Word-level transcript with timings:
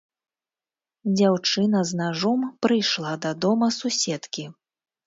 Дзяўчына 1.17 1.79
з 1.91 2.01
нажом 2.01 2.39
прыйшла 2.67 3.13
да 3.27 3.31
дома 3.47 3.73
суседкі. 3.79 4.53